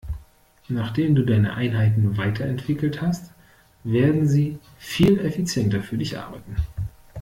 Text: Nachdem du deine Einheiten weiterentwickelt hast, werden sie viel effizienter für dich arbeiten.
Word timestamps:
Nachdem 0.67 1.13
du 1.13 1.23
deine 1.23 1.53
Einheiten 1.53 2.17
weiterentwickelt 2.17 3.03
hast, 3.03 3.33
werden 3.83 4.27
sie 4.27 4.57
viel 4.79 5.19
effizienter 5.19 5.83
für 5.83 5.99
dich 5.99 6.17
arbeiten. 6.17 6.55